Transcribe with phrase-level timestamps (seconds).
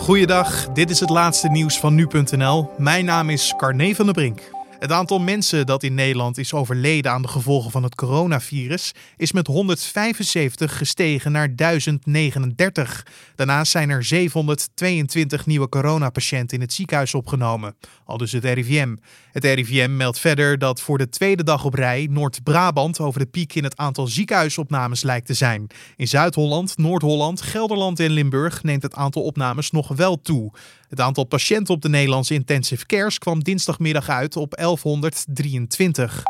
[0.00, 2.70] Goeiedag, dit is het laatste nieuws van nu.nl.
[2.78, 4.59] Mijn naam is Carne van der Brink.
[4.80, 9.32] Het aantal mensen dat in Nederland is overleden aan de gevolgen van het coronavirus is
[9.32, 13.06] met 175 gestegen naar 1039.
[13.34, 18.96] Daarnaast zijn er 722 nieuwe coronapatiënten in het ziekenhuis opgenomen, al dus het RIVM.
[19.32, 23.54] Het RIVM meldt verder dat voor de tweede dag op rij Noord-Brabant over de piek
[23.54, 25.66] in het aantal ziekenhuisopnames lijkt te zijn.
[25.96, 30.52] In Zuid-Holland, Noord-Holland, Gelderland en Limburg neemt het aantal opnames nog wel toe.
[30.90, 36.22] Het aantal patiënten op de Nederlandse intensive cares kwam dinsdagmiddag uit op 1123.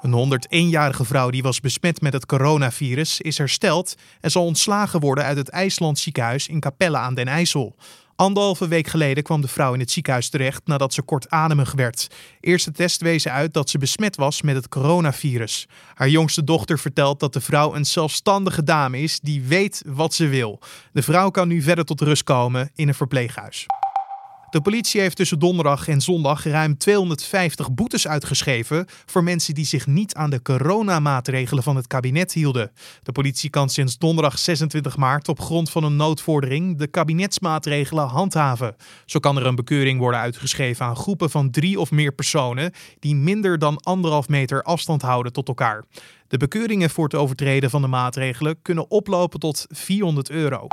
[0.00, 5.24] Een 101-jarige vrouw die was besmet met het coronavirus is hersteld en zal ontslagen worden
[5.24, 7.76] uit het IJsland ziekenhuis in Capelle aan den IJssel.
[8.16, 12.06] Anderhalve week geleden kwam de vrouw in het ziekenhuis terecht nadat ze kortademig werd.
[12.40, 15.68] Eerste test wezen uit dat ze besmet was met het coronavirus.
[15.94, 20.26] Haar jongste dochter vertelt dat de vrouw een zelfstandige dame is die weet wat ze
[20.26, 20.60] wil.
[20.92, 23.66] De vrouw kan nu verder tot rust komen in een verpleeghuis.
[24.50, 29.86] De politie heeft tussen donderdag en zondag ruim 250 boetes uitgeschreven voor mensen die zich
[29.86, 32.70] niet aan de coronamaatregelen van het kabinet hielden.
[33.02, 38.76] De politie kan sinds donderdag 26 maart op grond van een noodvordering de kabinetsmaatregelen handhaven.
[39.06, 43.14] Zo kan er een bekeuring worden uitgeschreven aan groepen van drie of meer personen die
[43.14, 45.84] minder dan anderhalf meter afstand houden tot elkaar.
[46.28, 50.66] De bekeuringen voor het overtreden van de maatregelen kunnen oplopen tot 400 euro.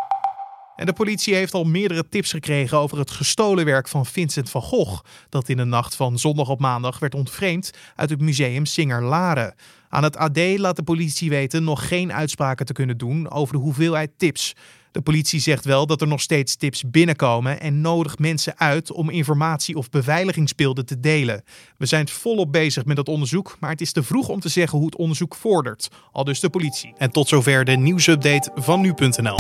[0.75, 4.61] En de politie heeft al meerdere tips gekregen over het gestolen werk van Vincent van
[4.61, 9.03] Gogh, dat in de nacht van zondag op maandag werd ontvreemd uit het museum Singer
[9.03, 9.55] Laren.
[9.89, 13.59] Aan het AD laat de politie weten nog geen uitspraken te kunnen doen over de
[13.59, 14.55] hoeveelheid tips.
[14.91, 19.09] De politie zegt wel dat er nog steeds tips binnenkomen en nodigt mensen uit om
[19.09, 21.43] informatie of beveiligingsbeelden te delen.
[21.77, 24.77] We zijn volop bezig met het onderzoek, maar het is te vroeg om te zeggen
[24.77, 26.93] hoe het onderzoek vordert, al dus de politie.
[26.97, 29.37] En tot zover de nieuwsupdate van nu.nl.